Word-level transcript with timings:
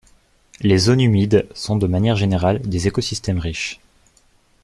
Les 0.61 0.79
zones 0.79 0.99
humides 1.01 1.45
sont 1.53 1.75
de 1.75 1.85
manière 1.85 2.15
générale 2.15 2.59
des 2.63 2.87
écosystèmes 2.87 3.37
riches. 3.37 3.79